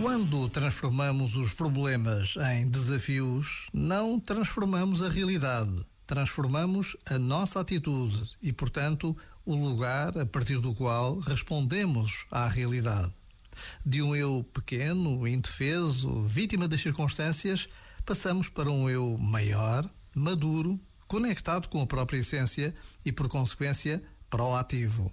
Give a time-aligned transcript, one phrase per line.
[0.00, 8.52] Quando transformamos os problemas em desafios, não transformamos a realidade, transformamos a nossa atitude e,
[8.52, 13.12] portanto, o lugar a partir do qual respondemos à realidade.
[13.84, 17.68] De um eu pequeno, indefeso, vítima das circunstâncias,
[18.06, 22.72] passamos para um eu maior, maduro, conectado com a própria essência
[23.04, 25.12] e, por consequência, proativo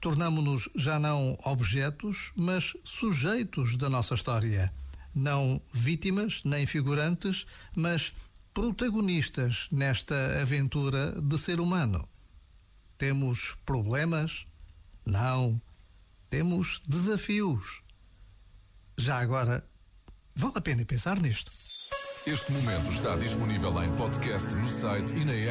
[0.00, 4.72] tornamo-nos já não objetos, mas sujeitos da nossa história.
[5.14, 7.46] Não vítimas nem figurantes,
[7.76, 8.14] mas
[8.54, 12.08] protagonistas nesta aventura de ser humano.
[12.96, 14.46] Temos problemas?
[15.04, 15.60] Não.
[16.28, 17.82] Temos desafios.
[18.96, 19.66] Já agora,
[20.34, 21.50] vale a pena pensar nisto.
[22.24, 25.50] Este momento está disponível em podcast no site e na app.